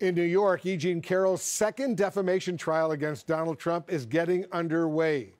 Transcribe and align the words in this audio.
In 0.00 0.14
New 0.14 0.24
York, 0.24 0.66
E. 0.66 0.76
Jean 0.76 1.00
Carroll's 1.00 1.40
second 1.40 1.96
defamation 1.96 2.58
trial 2.58 2.92
against 2.92 3.26
Donald 3.26 3.58
Trump 3.58 3.90
is 3.90 4.04
getting 4.04 4.44
underway. 4.52 5.32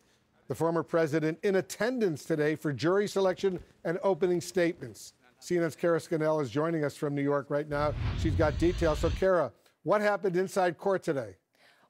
The 0.48 0.54
former 0.54 0.82
president 0.82 1.38
in 1.42 1.56
attendance 1.56 2.25
today 2.25 2.54
for 2.54 2.72
jury 2.72 3.06
selection 3.06 3.61
and 3.84 3.98
opening 4.03 4.40
statements. 4.40 5.12
CNN's 5.42 5.77
Kara 5.77 6.00
Scannell 6.00 6.40
is 6.40 6.48
joining 6.48 6.84
us 6.84 6.96
from 6.96 7.14
New 7.14 7.22
York 7.22 7.50
right 7.50 7.69
now. 7.69 7.92
She's 8.19 8.32
got 8.32 8.56
details. 8.58 9.00
So, 9.00 9.11
Kara, 9.11 9.53
what 9.82 10.00
happened 10.00 10.37
inside 10.37 10.79
court 10.79 11.02
today? 11.02 11.34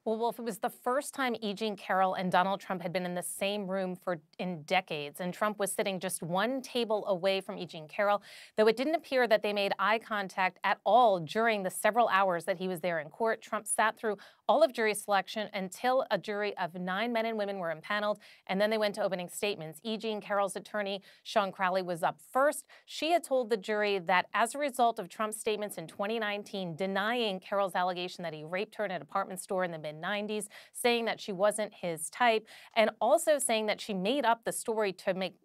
Well, 0.07 0.15
Wolf, 0.15 0.39
it 0.39 0.43
was 0.43 0.59
the 0.59 0.69
first 0.69 1.13
time 1.13 1.35
E. 1.41 1.53
Jean 1.53 1.75
Carroll 1.75 2.13
and 2.13 2.31
Donald 2.31 2.61
Trump 2.61 2.81
had 2.81 2.93
been 2.93 3.05
in 3.05 3.13
the 3.13 3.21
same 3.21 3.67
room 3.67 3.93
for 3.93 4.21
in 4.39 4.61
decades, 4.61 5.19
and 5.19 5.33
Trump 5.33 5.59
was 5.59 5.69
sitting 5.69 5.99
just 5.99 6.23
one 6.23 6.61
table 6.61 7.05
away 7.07 7.41
from 7.41 7.57
E. 7.57 7.65
Jean 7.65 7.89
Carroll, 7.89 8.21
though 8.55 8.67
it 8.67 8.77
didn't 8.77 8.95
appear 8.95 9.27
that 9.27 9.43
they 9.43 9.51
made 9.51 9.73
eye 9.79 9.99
contact 9.99 10.59
at 10.63 10.79
all 10.85 11.19
during 11.19 11.61
the 11.61 11.69
several 11.69 12.07
hours 12.07 12.45
that 12.45 12.57
he 12.57 12.69
was 12.69 12.79
there 12.79 12.99
in 12.99 13.09
court. 13.09 13.41
Trump 13.41 13.67
sat 13.67 13.97
through 13.97 14.15
all 14.47 14.63
of 14.63 14.73
jury 14.73 14.93
selection 14.93 15.49
until 15.53 16.05
a 16.11 16.17
jury 16.17 16.55
of 16.57 16.75
nine 16.75 17.11
men 17.11 17.25
and 17.25 17.37
women 17.37 17.59
were 17.59 17.71
impaneled, 17.71 18.19
and 18.47 18.59
then 18.59 18.69
they 18.69 18.77
went 18.77 18.95
to 18.95 19.03
opening 19.03 19.29
statements. 19.29 19.79
E. 19.83 19.97
Jean 19.97 20.21
Carroll's 20.21 20.55
attorney, 20.55 21.01
Shawn 21.23 21.51
Crowley, 21.51 21.81
was 21.81 22.03
up 22.03 22.19
first. 22.31 22.65
She 22.85 23.11
had 23.11 23.23
told 23.23 23.49
the 23.49 23.57
jury 23.57 23.99
that 23.99 24.27
as 24.33 24.55
a 24.55 24.57
result 24.57 24.99
of 24.99 25.09
Trump's 25.09 25.37
statements 25.37 25.77
in 25.77 25.87
2019 25.87 26.75
denying 26.75 27.39
Carroll's 27.39 27.75
allegation 27.75 28.23
that 28.23 28.33
he 28.33 28.43
raped 28.43 28.75
her 28.75 28.85
in 28.85 28.91
an 28.91 29.01
apartment 29.01 29.39
store 29.39 29.63
in 29.63 29.71
the 29.71 29.79
mid 29.79 30.01
90s, 30.01 30.47
saying 30.73 31.05
that 31.05 31.19
she 31.19 31.31
wasn't 31.31 31.73
his 31.73 32.09
type, 32.09 32.47
and 32.75 32.89
also 33.01 33.37
saying 33.37 33.65
that 33.65 33.81
she 33.81 33.93
made 33.93 34.25
up 34.25 34.43
the 34.43 34.51
story 34.51 34.93
to 34.93 35.13
make 35.13 35.35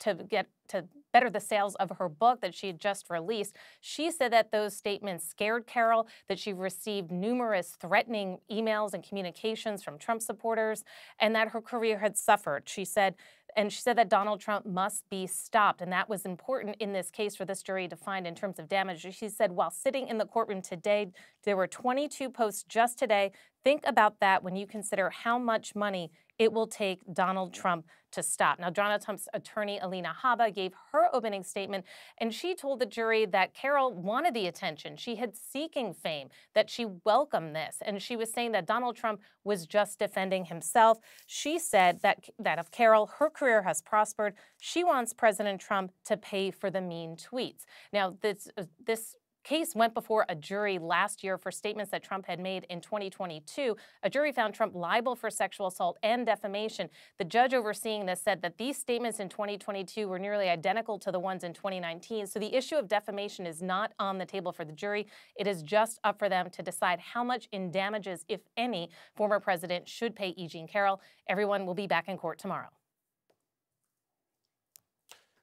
to 0.00 0.14
get 0.28 0.48
to 0.66 0.84
better 1.12 1.30
the 1.30 1.40
sales 1.40 1.74
of 1.76 1.90
her 1.98 2.08
book 2.08 2.40
that 2.40 2.54
she 2.54 2.66
had 2.68 2.78
just 2.78 3.10
released. 3.10 3.56
She 3.80 4.10
said 4.10 4.32
that 4.32 4.52
those 4.52 4.76
statements 4.76 5.26
scared 5.26 5.66
Carroll, 5.66 6.08
that 6.28 6.38
she 6.38 6.52
received 6.52 7.10
numerous 7.10 7.76
threatening 7.80 8.38
emails 8.50 8.94
and 8.94 9.02
communications 9.02 9.82
from 9.82 9.98
Trump 9.98 10.22
supporters, 10.22 10.84
and 11.18 11.34
that 11.34 11.48
her 11.48 11.60
career 11.60 11.98
had 11.98 12.16
suffered. 12.16 12.68
She 12.68 12.84
said 12.84 13.14
and 13.56 13.72
she 13.72 13.80
said 13.80 13.96
that 13.96 14.08
Donald 14.08 14.40
Trump 14.40 14.66
must 14.66 15.08
be 15.10 15.26
stopped. 15.26 15.80
And 15.80 15.92
that 15.92 16.08
was 16.08 16.24
important 16.24 16.76
in 16.78 16.92
this 16.92 17.10
case 17.10 17.36
for 17.36 17.44
this 17.44 17.62
jury 17.62 17.88
to 17.88 17.96
find 17.96 18.26
in 18.26 18.34
terms 18.34 18.58
of 18.58 18.68
damage. 18.68 19.06
She 19.14 19.28
said 19.28 19.52
while 19.52 19.70
sitting 19.70 20.08
in 20.08 20.18
the 20.18 20.26
courtroom 20.26 20.62
today, 20.62 21.10
there 21.44 21.56
were 21.56 21.66
22 21.66 22.30
posts 22.30 22.64
just 22.68 22.98
today. 22.98 23.32
Think 23.64 23.82
about 23.86 24.20
that 24.20 24.42
when 24.42 24.56
you 24.56 24.66
consider 24.66 25.10
how 25.10 25.38
much 25.38 25.74
money 25.74 26.10
it 26.40 26.50
will 26.50 26.66
take 26.66 27.00
Donald 27.12 27.52
Trump 27.52 27.86
to 28.12 28.22
stop. 28.22 28.58
Now, 28.58 28.70
Donald 28.70 29.02
Trump's 29.02 29.28
attorney, 29.34 29.78
Alina 29.78 30.16
Habba, 30.24 30.52
gave 30.52 30.72
her 30.90 31.14
opening 31.14 31.44
statement, 31.44 31.84
and 32.16 32.32
she 32.32 32.54
told 32.54 32.80
the 32.80 32.86
jury 32.86 33.26
that 33.26 33.52
Carroll 33.52 33.92
wanted 33.92 34.32
the 34.32 34.46
attention. 34.46 34.96
She 34.96 35.16
had 35.16 35.36
seeking 35.36 35.92
fame, 35.92 36.30
that 36.54 36.70
she 36.70 36.86
welcomed 37.04 37.54
this, 37.54 37.76
and 37.82 38.00
she 38.00 38.16
was 38.16 38.32
saying 38.32 38.52
that 38.52 38.66
Donald 38.66 38.96
Trump 38.96 39.20
was 39.44 39.66
just 39.66 39.98
defending 39.98 40.46
himself. 40.46 40.98
She 41.26 41.58
said 41.58 42.00
that, 42.00 42.24
that 42.38 42.58
of 42.58 42.70
Carroll, 42.70 43.10
her 43.18 43.28
career 43.28 43.62
has 43.62 43.82
prospered. 43.82 44.32
She 44.58 44.82
wants 44.82 45.12
President 45.12 45.60
Trump 45.60 45.92
to 46.06 46.16
pay 46.16 46.50
for 46.50 46.70
the 46.70 46.80
mean 46.80 47.16
tweets. 47.16 47.64
Now, 47.92 48.16
this, 48.22 48.48
uh, 48.56 48.64
this 48.84 49.14
case 49.50 49.74
went 49.74 49.92
before 49.94 50.24
a 50.28 50.34
jury 50.36 50.78
last 50.78 51.24
year 51.24 51.36
for 51.36 51.50
statements 51.50 51.90
that 51.90 52.04
Trump 52.04 52.24
had 52.24 52.38
made 52.38 52.64
in 52.70 52.80
2022. 52.80 53.76
A 54.04 54.08
jury 54.08 54.30
found 54.30 54.54
Trump 54.54 54.76
liable 54.76 55.16
for 55.16 55.28
sexual 55.28 55.66
assault 55.66 55.98
and 56.04 56.24
defamation. 56.24 56.88
The 57.18 57.24
judge 57.24 57.52
overseeing 57.52 58.06
this 58.06 58.22
said 58.22 58.42
that 58.42 58.58
these 58.58 58.78
statements 58.78 59.18
in 59.18 59.28
2022 59.28 60.06
were 60.06 60.20
nearly 60.20 60.48
identical 60.48 61.00
to 61.00 61.10
the 61.10 61.18
ones 61.18 61.42
in 61.42 61.52
2019. 61.52 62.28
So 62.28 62.38
the 62.38 62.54
issue 62.54 62.76
of 62.76 62.86
defamation 62.86 63.44
is 63.44 63.60
not 63.60 63.90
on 63.98 64.18
the 64.18 64.24
table 64.24 64.52
for 64.52 64.64
the 64.64 64.72
jury. 64.72 65.08
It 65.34 65.48
is 65.48 65.64
just 65.64 65.98
up 66.04 66.20
for 66.20 66.28
them 66.28 66.48
to 66.50 66.62
decide 66.62 67.00
how 67.00 67.24
much 67.24 67.48
in 67.50 67.72
damages, 67.72 68.24
if 68.28 68.42
any, 68.56 68.90
former 69.16 69.40
president 69.40 69.88
should 69.88 70.14
pay 70.14 70.28
E. 70.28 70.46
Jean 70.46 70.68
Carroll. 70.68 71.00
Everyone 71.28 71.66
will 71.66 71.74
be 71.74 71.88
back 71.88 72.08
in 72.08 72.16
court 72.16 72.38
tomorrow. 72.38 72.68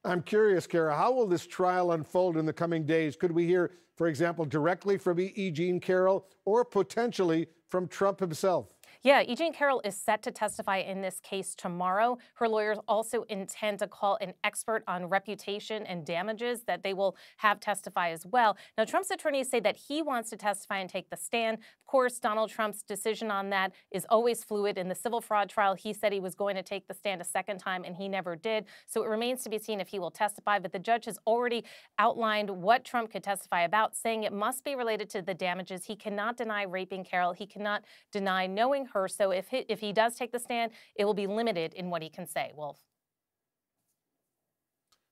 I'm 0.07 0.21
curious, 0.21 0.65
Kara, 0.65 0.95
how 0.95 1.11
will 1.11 1.27
this 1.27 1.45
trial 1.45 1.91
unfold 1.91 2.37
in 2.37 2.45
the 2.45 2.53
coming 2.53 2.85
days? 2.85 3.17
Could 3.17 3.31
we 3.31 3.45
hear, 3.45 3.71
for 3.97 4.07
example, 4.07 4.45
directly 4.45 4.97
from 4.97 5.19
E. 5.19 5.51
Jean 5.51 5.81
Carroll 5.81 6.25
or 6.45 6.63
potentially 6.63 7.47
from 7.67 7.89
Trump 7.89 8.21
himself? 8.21 8.67
Yeah, 9.07 9.23
E. 9.25 9.35
Jean 9.35 9.53
Carroll 9.53 9.79
is 9.85 9.95
set 9.95 10.21
to 10.23 10.31
testify 10.31 10.79
in 10.79 10.99
this 10.99 11.21
case 11.21 11.55
tomorrow. 11.55 12.17
Her 12.33 12.49
lawyers 12.49 12.77
also 12.89 13.23
intend 13.29 13.79
to 13.79 13.87
call 13.87 14.17
an 14.19 14.33
expert 14.43 14.83
on 14.85 15.05
reputation 15.05 15.85
and 15.85 16.05
damages 16.05 16.63
that 16.63 16.83
they 16.83 16.93
will 16.93 17.15
have 17.37 17.61
testify 17.61 18.09
as 18.09 18.25
well. 18.25 18.57
Now, 18.77 18.83
Trump's 18.83 19.09
attorneys 19.09 19.49
say 19.49 19.61
that 19.61 19.77
he 19.77 20.01
wants 20.01 20.29
to 20.31 20.35
testify 20.35 20.79
and 20.79 20.89
take 20.89 21.09
the 21.09 21.15
stand. 21.15 21.59
Of 21.59 21.87
course, 21.87 22.19
Donald 22.19 22.49
Trump's 22.49 22.83
decision 22.83 23.31
on 23.31 23.49
that 23.51 23.71
is 23.91 24.05
always 24.09 24.43
fluid. 24.43 24.77
In 24.77 24.89
the 24.89 24.95
civil 24.95 25.21
fraud 25.21 25.49
trial, 25.49 25.73
he 25.73 25.93
said 25.93 26.11
he 26.11 26.19
was 26.19 26.35
going 26.35 26.57
to 26.57 26.63
take 26.63 26.85
the 26.89 26.93
stand 26.93 27.21
a 27.21 27.23
second 27.23 27.59
time, 27.59 27.85
and 27.85 27.95
he 27.95 28.09
never 28.09 28.35
did. 28.35 28.65
So 28.87 29.03
it 29.03 29.07
remains 29.07 29.41
to 29.43 29.49
be 29.49 29.57
seen 29.57 29.79
if 29.79 29.87
he 29.87 29.99
will 29.99 30.11
testify. 30.11 30.59
But 30.59 30.73
the 30.73 30.79
judge 30.79 31.05
has 31.05 31.17
already 31.25 31.63
outlined 31.97 32.49
what 32.49 32.83
Trump 32.83 33.13
could 33.13 33.23
testify 33.23 33.61
about, 33.61 33.95
saying 33.95 34.23
it 34.23 34.33
must 34.33 34.65
be 34.65 34.75
related 34.75 35.09
to 35.11 35.21
the 35.21 35.33
damages. 35.33 35.85
He 35.85 35.95
cannot 35.95 36.35
deny 36.35 36.63
raping 36.63 37.05
Carroll. 37.05 37.31
He 37.31 37.45
cannot 37.47 37.85
deny 38.11 38.47
knowing 38.47 38.85
her. 38.87 38.96
So 39.07 39.31
if 39.31 39.49
he, 39.49 39.65
if 39.69 39.81
he 39.81 39.93
does 39.93 40.15
take 40.15 40.31
the 40.31 40.39
stand, 40.39 40.71
it 40.95 41.05
will 41.05 41.13
be 41.13 41.27
limited 41.27 41.73
in 41.73 41.89
what 41.89 42.01
he 42.01 42.09
can 42.09 42.25
say. 42.25 42.51
Wolf. 42.55 42.79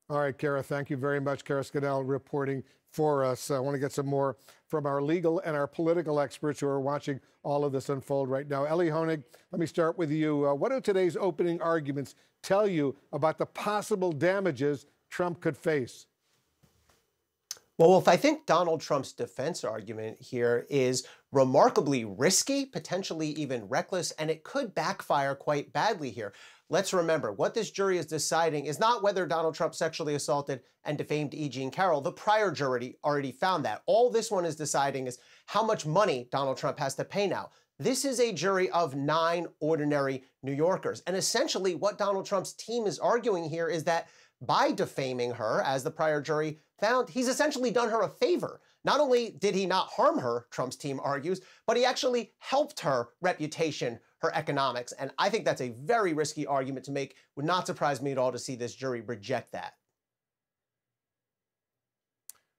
All 0.10 0.20
right, 0.20 0.38
Kara, 0.38 0.62
thank 0.62 0.90
you 0.90 0.98
very 0.98 1.20
much. 1.20 1.44
Kara 1.44 1.64
Scannell 1.64 2.04
reporting 2.04 2.64
for 2.92 3.26
us. 3.26 3.52
I 3.52 3.60
want 3.60 3.76
to 3.76 3.80
get 3.80 3.92
some 3.92 4.06
more 4.06 4.38
from 4.68 4.86
our 4.86 5.02
legal 5.02 5.40
and 5.40 5.56
our 5.56 5.68
political 5.68 6.20
experts 6.20 6.60
who 6.60 6.68
are 6.68 6.80
watching 6.80 7.20
all 7.44 7.66
of 7.66 7.74
this 7.74 7.90
unfold 7.90 8.30
right 8.30 8.48
now. 8.48 8.66
Elie 8.66 8.88
Honig, 8.88 9.24
let 9.52 9.60
me 9.60 9.66
start 9.66 9.98
with 9.98 10.12
you. 10.12 10.48
Uh, 10.48 10.54
what 10.54 10.72
do 10.72 10.80
today's 10.80 11.18
opening 11.18 11.60
arguments 11.62 12.16
tell 12.42 12.68
you 12.68 12.96
about 13.12 13.38
the 13.38 13.46
possible 13.46 14.12
damages 14.12 14.86
Trump 15.10 15.42
could 15.42 15.58
face? 15.58 16.06
Well, 17.78 17.90
Wolf, 17.90 18.08
I 18.08 18.16
think 18.16 18.46
Donald 18.46 18.80
Trump's 18.80 19.12
defense 19.12 19.66
argument 19.66 20.22
here 20.22 20.66
is 20.70 21.06
remarkably 21.36 22.06
risky, 22.06 22.66
potentially 22.66 23.28
even 23.32 23.68
reckless, 23.68 24.12
and 24.12 24.32
it 24.32 24.46
could 24.46 24.74
backfire 24.74 25.36
quite 25.36 25.74
badly 25.74 26.10
here. 26.10 26.34
Let's 26.70 26.94
remember, 26.94 27.34
what 27.34 27.54
this 27.54 27.72
jury 27.72 27.98
is 27.98 28.06
deciding 28.06 28.68
is 28.68 28.80
not 28.80 29.04
whether 29.04 29.28
Donald 29.28 29.54
Trump 29.54 29.76
sexually 29.76 30.16
assaulted 30.16 30.62
and 30.86 30.98
defamed 30.98 31.34
E. 31.34 31.50
Jean 31.50 31.70
Carroll. 31.70 32.00
The 32.00 32.14
prior 32.14 32.52
jury 32.52 32.98
already 33.04 33.34
found 33.34 33.66
that. 33.66 33.82
All 33.86 34.10
this 34.10 34.32
one 34.32 34.46
is 34.46 34.56
deciding 34.56 35.08
is 35.08 35.20
how 35.46 35.62
much 35.62 35.86
money 35.86 36.30
Donald 36.32 36.58
Trump 36.58 36.80
has 36.80 36.96
to 36.96 37.04
pay 37.04 37.28
now. 37.28 37.50
This 37.80 38.06
is 38.06 38.22
a 38.22 38.32
jury 38.32 38.70
of 38.70 38.96
nine 38.96 39.46
ordinary 39.60 40.24
New 40.42 40.54
Yorkers. 40.54 41.04
And 41.06 41.18
essentially, 41.18 41.76
what 41.76 41.98
Donald 41.98 42.26
Trump's 42.26 42.54
team 42.54 42.88
is 42.88 42.98
arguing 42.98 43.50
here 43.50 43.68
is 43.68 43.84
that 43.84 44.08
by 44.40 44.72
defaming 44.72 45.32
her, 45.32 45.62
as 45.66 45.84
the 45.84 45.92
prior 45.92 46.22
jury 46.22 46.60
found, 46.80 47.10
he's 47.10 47.28
essentially 47.28 47.72
done 47.72 47.90
her 47.90 48.04
a 48.04 48.10
favor. 48.10 48.62
Not 48.86 49.00
only 49.00 49.32
did 49.32 49.56
he 49.56 49.66
not 49.66 49.88
harm 49.88 50.20
her, 50.20 50.46
Trump's 50.52 50.76
team 50.76 51.02
argues, 51.04 51.42
but 51.66 51.76
he 51.76 51.84
actually 51.84 52.32
helped 52.38 52.80
her 52.82 53.10
reputation, 53.20 54.00
her 54.20 54.32
economics. 54.36 54.92
And 54.94 55.12
I 55.18 55.30
think 55.30 55.44
that's 55.44 55.62
a 55.62 55.70
very 55.70 56.14
risky 56.14 56.46
argument 56.46 56.86
to 56.86 56.92
make. 56.92 57.16
Would 57.36 57.48
not 57.48 57.66
surprise 57.66 58.00
me 58.00 58.12
at 58.12 58.20
all 58.20 58.32
to 58.32 58.40
see 58.40 58.56
this 58.56 58.76
jury 58.76 59.02
reject 59.02 59.52
that. 59.54 59.74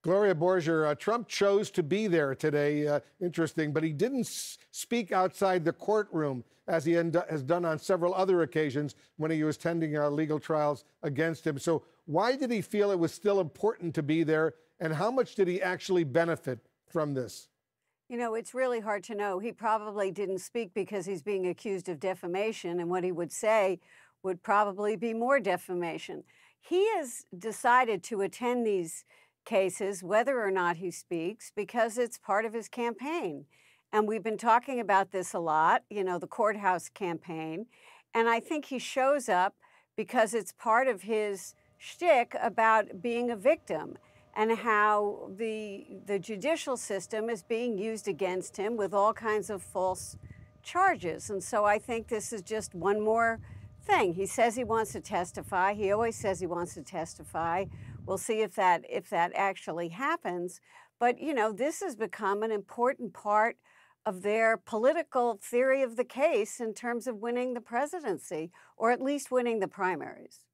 Gloria 0.02 0.34
Borger, 0.34 0.88
uh, 0.88 0.94
Trump 0.94 1.26
chose 1.28 1.70
to 1.72 1.82
be 1.82 2.06
there 2.06 2.34
today. 2.34 2.86
Uh, 2.86 3.00
interesting, 3.20 3.72
but 3.72 3.82
he 3.82 3.92
didn't 3.92 4.26
speak 4.70 5.10
outside 5.10 5.64
the 5.64 5.72
courtroom 5.72 6.44
as 6.68 6.84
he 6.84 6.92
has 6.92 7.42
done 7.42 7.64
on 7.64 7.78
several 7.78 8.14
other 8.14 8.42
occasions 8.42 8.96
when 9.16 9.30
he 9.30 9.44
was 9.44 9.56
tending 9.56 9.96
uh, 9.96 10.08
legal 10.08 10.38
trials 10.38 10.84
against 11.02 11.46
him. 11.46 11.58
So, 11.58 11.84
why 12.04 12.36
did 12.36 12.52
he 12.52 12.60
feel 12.60 12.92
it 12.92 12.98
was 12.98 13.12
still 13.12 13.40
important 13.40 13.94
to 13.96 14.02
be 14.02 14.22
there, 14.22 14.54
and 14.80 14.94
how 14.94 15.10
much 15.10 15.34
did 15.34 15.48
he 15.48 15.60
actually 15.62 16.04
benefit 16.04 16.58
from 16.88 17.14
this? 17.14 17.48
You 18.08 18.16
know, 18.16 18.34
it's 18.34 18.54
really 18.54 18.80
hard 18.80 19.02
to 19.04 19.14
know. 19.14 19.38
He 19.38 19.52
probably 19.52 20.10
didn't 20.10 20.38
speak 20.38 20.72
because 20.74 21.06
he's 21.06 21.22
being 21.22 21.46
accused 21.48 21.88
of 21.88 21.98
defamation, 21.98 22.78
and 22.78 22.88
what 22.88 23.02
he 23.02 23.12
would 23.12 23.32
say 23.32 23.80
would 24.22 24.42
probably 24.42 24.96
be 24.96 25.12
more 25.12 25.40
defamation. 25.40 26.22
He 26.60 26.88
has 26.94 27.24
decided 27.36 28.02
to 28.04 28.20
attend 28.20 28.66
these 28.66 29.04
cases, 29.44 30.02
whether 30.02 30.42
or 30.42 30.50
not 30.50 30.76
he 30.76 30.90
speaks, 30.90 31.52
because 31.54 31.98
it's 31.98 32.18
part 32.18 32.44
of 32.44 32.52
his 32.52 32.68
campaign. 32.68 33.46
And 33.92 34.06
we've 34.06 34.22
been 34.22 34.38
talking 34.38 34.80
about 34.80 35.12
this 35.12 35.32
a 35.32 35.38
lot, 35.38 35.82
you 35.88 36.04
know, 36.04 36.18
the 36.18 36.26
courthouse 36.26 36.88
campaign. 36.88 37.66
And 38.12 38.28
I 38.28 38.40
think 38.40 38.66
he 38.66 38.78
shows 38.78 39.28
up 39.28 39.54
because 39.96 40.34
it's 40.34 40.52
part 40.52 40.88
of 40.88 41.02
his 41.02 41.54
shtick 41.78 42.34
about 42.42 43.00
being 43.00 43.30
a 43.30 43.36
victim 43.36 43.96
and 44.36 44.52
how 44.58 45.30
the, 45.36 45.86
the 46.04 46.18
judicial 46.18 46.76
system 46.76 47.30
is 47.30 47.42
being 47.42 47.78
used 47.78 48.06
against 48.06 48.58
him 48.58 48.76
with 48.76 48.92
all 48.92 49.14
kinds 49.14 49.48
of 49.48 49.62
false 49.62 50.18
charges. 50.62 51.30
And 51.30 51.42
so 51.42 51.64
I 51.64 51.78
think 51.78 52.08
this 52.08 52.34
is 52.34 52.42
just 52.42 52.74
one 52.74 53.00
more 53.00 53.40
thing. 53.82 54.12
He 54.12 54.26
says 54.26 54.54
he 54.54 54.64
wants 54.64 54.92
to 54.92 55.00
testify. 55.00 55.72
He 55.72 55.90
always 55.90 56.16
says 56.16 56.38
he 56.38 56.46
wants 56.46 56.74
to 56.74 56.82
testify. 56.82 57.64
We'll 58.04 58.18
see 58.18 58.42
if 58.42 58.54
that 58.56 58.84
if 58.90 59.08
that 59.08 59.32
actually 59.34 59.88
happens. 59.88 60.60
But, 61.00 61.18
you 61.18 61.32
know, 61.32 61.50
this 61.50 61.80
has 61.80 61.96
become 61.96 62.42
an 62.42 62.52
important 62.52 63.14
part 63.14 63.56
of 64.04 64.22
their 64.22 64.56
political 64.56 65.38
theory 65.42 65.82
of 65.82 65.96
the 65.96 66.04
case 66.04 66.60
in 66.60 66.74
terms 66.74 67.06
of 67.06 67.16
winning 67.16 67.54
the 67.54 67.60
presidency, 67.60 68.50
or 68.76 68.92
at 68.92 69.02
least 69.02 69.30
winning 69.30 69.60
the 69.60 69.68
primaries. 69.68 70.45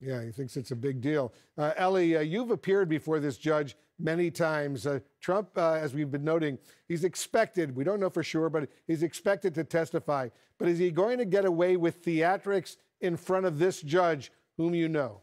Yeah, 0.00 0.24
he 0.24 0.30
thinks 0.30 0.56
it's 0.56 0.70
a 0.70 0.76
big 0.76 1.00
deal. 1.00 1.34
Uh, 1.58 1.72
Elie, 1.76 2.16
uh, 2.16 2.20
you've 2.20 2.50
appeared 2.50 2.88
before 2.88 3.20
this 3.20 3.36
judge 3.36 3.76
many 3.98 4.30
times. 4.30 4.86
Uh, 4.86 5.00
Trump, 5.20 5.50
uh, 5.56 5.74
as 5.74 5.92
we've 5.92 6.10
been 6.10 6.24
noting, 6.24 6.58
he's 6.88 7.04
expected, 7.04 7.76
we 7.76 7.84
don't 7.84 8.00
know 8.00 8.08
for 8.08 8.22
sure, 8.22 8.48
but 8.48 8.70
he's 8.86 9.02
expected 9.02 9.54
to 9.54 9.64
testify. 9.64 10.28
But 10.58 10.68
is 10.68 10.78
he 10.78 10.90
going 10.90 11.18
to 11.18 11.26
get 11.26 11.44
away 11.44 11.76
with 11.76 12.02
theatrics 12.02 12.76
in 13.00 13.16
front 13.16 13.44
of 13.44 13.58
this 13.58 13.82
judge, 13.82 14.32
whom 14.56 14.74
you 14.74 14.88
know? 14.88 15.20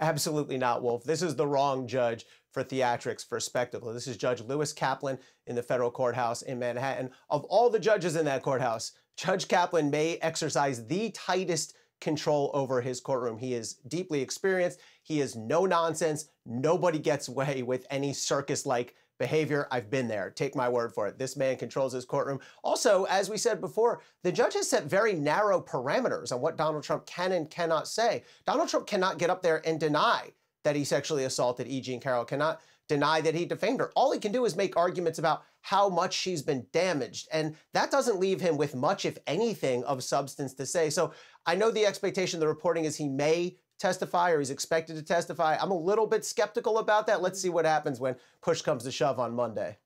Absolutely 0.00 0.58
not, 0.58 0.82
Wolf. 0.82 1.04
This 1.04 1.22
is 1.22 1.36
the 1.36 1.46
wrong 1.46 1.86
judge 1.86 2.26
for 2.50 2.64
theatrics, 2.64 3.26
for 3.26 3.38
spectacle. 3.38 3.92
This 3.92 4.08
is 4.08 4.16
Judge 4.16 4.40
Lewis 4.40 4.72
Kaplan 4.72 5.18
in 5.46 5.54
the 5.54 5.62
federal 5.62 5.90
courthouse 5.90 6.42
in 6.42 6.58
Manhattan. 6.58 7.10
Of 7.30 7.44
all 7.44 7.70
the 7.70 7.78
judges 7.78 8.16
in 8.16 8.24
that 8.24 8.42
courthouse, 8.42 8.92
Judge 9.16 9.46
Kaplan 9.46 9.90
may 9.90 10.16
exercise 10.16 10.84
the 10.86 11.10
tightest 11.10 11.74
control 12.04 12.50
over 12.54 12.80
his 12.80 13.00
courtroom. 13.00 13.38
He 13.38 13.54
is 13.54 13.74
deeply 13.88 14.20
experienced. 14.20 14.78
He 15.02 15.20
is 15.20 15.34
no 15.34 15.66
nonsense. 15.66 16.26
Nobody 16.46 17.00
gets 17.00 17.26
away 17.26 17.62
with 17.62 17.86
any 17.90 18.12
circus 18.12 18.64
like 18.64 18.94
behavior. 19.18 19.66
I've 19.72 19.90
been 19.90 20.06
there. 20.06 20.30
Take 20.30 20.54
my 20.54 20.68
word 20.68 20.92
for 20.92 21.06
it. 21.08 21.18
This 21.18 21.36
man 21.36 21.56
controls 21.56 21.92
his 21.92 22.04
courtroom. 22.04 22.40
Also, 22.62 23.04
as 23.04 23.30
we 23.30 23.38
said 23.38 23.60
before, 23.60 24.02
the 24.22 24.30
judge 24.30 24.54
has 24.54 24.68
set 24.68 24.84
very 24.84 25.14
narrow 25.14 25.60
parameters 25.60 26.30
on 26.30 26.40
what 26.40 26.56
Donald 26.56 26.84
Trump 26.84 27.06
can 27.06 27.32
and 27.32 27.50
cannot 27.50 27.88
say. 27.88 28.22
Donald 28.46 28.68
Trump 28.68 28.86
cannot 28.86 29.18
get 29.18 29.30
up 29.30 29.42
there 29.42 29.66
and 29.66 29.80
deny 29.80 30.30
that 30.64 30.76
he 30.76 30.84
sexually 30.84 31.24
assaulted 31.24 31.68
E. 31.68 31.80
Jean 31.80 32.00
Carroll, 32.00 32.24
cannot 32.24 32.60
deny 32.88 33.20
that 33.20 33.34
he 33.34 33.44
defamed 33.44 33.80
her. 33.80 33.90
All 33.94 34.12
he 34.12 34.18
can 34.18 34.32
do 34.32 34.44
is 34.44 34.56
make 34.56 34.76
arguments 34.76 35.18
about 35.18 35.44
how 35.62 35.88
much 35.88 36.14
she's 36.14 36.42
been 36.42 36.66
damaged. 36.72 37.28
And 37.32 37.56
that 37.72 37.90
doesn't 37.90 38.20
leave 38.20 38.40
him 38.40 38.56
with 38.56 38.74
much, 38.74 39.04
if 39.04 39.18
anything, 39.26 39.82
of 39.84 40.04
substance 40.04 40.54
to 40.54 40.66
say. 40.66 40.90
So 40.90 41.12
I 41.46 41.54
know 41.54 41.70
the 41.70 41.86
expectation, 41.86 42.40
the 42.40 42.48
reporting 42.48 42.84
is 42.84 42.96
he 42.96 43.08
may 43.08 43.56
testify 43.78 44.30
or 44.30 44.38
he's 44.38 44.50
expected 44.50 44.96
to 44.96 45.02
testify. 45.02 45.56
I'm 45.60 45.70
a 45.70 45.78
little 45.78 46.06
bit 46.06 46.24
skeptical 46.24 46.78
about 46.78 47.06
that. 47.06 47.22
Let's 47.22 47.40
see 47.40 47.48
what 47.48 47.64
happens 47.64 48.00
when 48.00 48.16
push 48.42 48.62
comes 48.62 48.84
to 48.84 48.92
shove 48.92 49.18
on 49.18 49.34
Monday. 49.34 49.78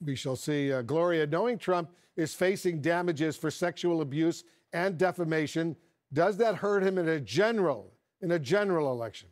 We 0.00 0.16
shall 0.16 0.36
see. 0.36 0.72
Uh, 0.72 0.82
Gloria, 0.82 1.26
knowing 1.26 1.58
Trump 1.58 1.90
is 2.16 2.34
facing 2.34 2.80
damages 2.80 3.36
for 3.36 3.50
sexual 3.50 4.00
abuse 4.02 4.44
and 4.72 4.98
defamation, 4.98 5.76
does 6.12 6.36
that 6.38 6.56
hurt 6.56 6.82
him 6.82 6.98
in 6.98 7.08
a 7.08 7.20
general 7.20 7.92
in 8.20 8.32
a 8.32 8.38
general 8.38 8.90
election? 8.90 9.28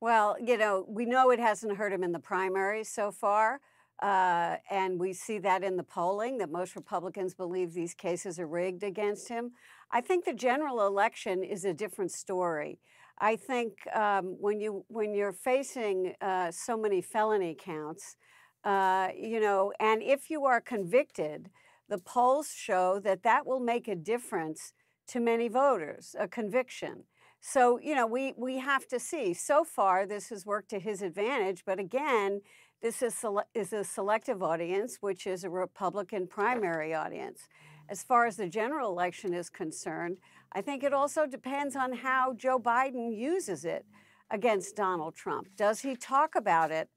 Well, 0.00 0.36
you 0.40 0.56
know, 0.56 0.84
we 0.88 1.04
know 1.06 1.30
it 1.30 1.40
hasn't 1.40 1.76
hurt 1.76 1.92
him 1.92 2.04
in 2.04 2.12
the 2.12 2.18
primaries 2.20 2.88
so 2.88 3.10
far. 3.10 3.60
Uh, 4.00 4.56
and 4.70 5.00
we 5.00 5.12
see 5.12 5.38
that 5.40 5.64
in 5.64 5.76
the 5.76 5.82
polling 5.82 6.38
that 6.38 6.50
most 6.52 6.76
Republicans 6.76 7.34
believe 7.34 7.72
these 7.72 7.94
cases 7.94 8.38
are 8.38 8.46
rigged 8.46 8.84
against 8.84 9.28
him. 9.28 9.50
I 9.90 10.00
think 10.00 10.24
the 10.24 10.34
general 10.34 10.86
election 10.86 11.42
is 11.42 11.64
a 11.64 11.74
different 11.74 12.12
story. 12.12 12.78
I 13.18 13.34
think 13.34 13.72
um, 13.96 14.36
when 14.38 14.60
you 14.60 14.84
when 14.86 15.14
you're 15.14 15.32
facing 15.32 16.14
uh, 16.20 16.52
so 16.52 16.76
many 16.76 17.00
felony 17.02 17.56
counts, 17.58 18.16
uh, 18.62 19.08
you 19.18 19.40
know, 19.40 19.72
and 19.80 20.00
if 20.00 20.30
you 20.30 20.44
are 20.44 20.60
convicted, 20.60 21.50
the 21.88 21.98
polls 21.98 22.52
show 22.54 23.00
that 23.00 23.24
that 23.24 23.46
will 23.46 23.58
make 23.58 23.88
a 23.88 23.96
difference 23.96 24.74
to 25.08 25.18
many 25.18 25.48
voters, 25.48 26.14
a 26.20 26.28
conviction. 26.28 27.02
So, 27.40 27.78
you 27.78 27.94
know, 27.94 28.06
we, 28.06 28.34
we 28.36 28.58
have 28.58 28.86
to 28.88 28.98
see. 28.98 29.32
So 29.32 29.64
far, 29.64 30.06
this 30.06 30.28
has 30.30 30.44
worked 30.44 30.70
to 30.70 30.78
his 30.78 31.02
advantage, 31.02 31.62
but 31.64 31.78
again, 31.78 32.40
this 32.82 33.02
is, 33.02 33.14
sele- 33.14 33.48
is 33.54 33.72
a 33.72 33.84
selective 33.84 34.42
audience, 34.42 34.98
which 35.00 35.26
is 35.26 35.44
a 35.44 35.50
Republican 35.50 36.26
primary 36.26 36.94
audience. 36.94 37.48
As 37.88 38.02
far 38.02 38.26
as 38.26 38.36
the 38.36 38.48
general 38.48 38.90
election 38.90 39.32
is 39.32 39.48
concerned, 39.48 40.18
I 40.52 40.60
think 40.60 40.82
it 40.82 40.92
also 40.92 41.26
depends 41.26 41.74
on 41.74 41.92
how 41.92 42.34
Joe 42.34 42.58
Biden 42.58 43.16
uses 43.16 43.64
it 43.64 43.86
against 44.30 44.76
Donald 44.76 45.14
Trump. 45.14 45.48
Does 45.56 45.80
he 45.80 45.96
talk 45.96 46.34
about 46.34 46.70
it 46.70 46.88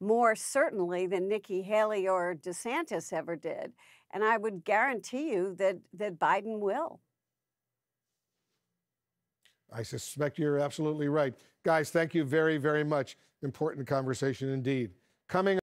more 0.00 0.34
certainly 0.34 1.06
than 1.06 1.28
Nikki 1.28 1.62
Haley 1.62 2.08
or 2.08 2.34
DeSantis 2.34 3.12
ever 3.12 3.36
did? 3.36 3.72
And 4.12 4.24
I 4.24 4.38
would 4.38 4.64
guarantee 4.64 5.30
you 5.30 5.54
that, 5.56 5.76
that 5.94 6.18
Biden 6.18 6.58
will. 6.58 7.00
I 9.72 9.82
suspect 9.82 10.38
you're 10.38 10.58
absolutely 10.58 11.08
right. 11.08 11.34
Guys, 11.64 11.90
thank 11.90 12.14
you 12.14 12.24
very, 12.24 12.58
very 12.58 12.84
much. 12.84 13.16
Important 13.42 13.86
conversation 13.86 14.50
indeed. 14.50 14.90
Coming 15.28 15.58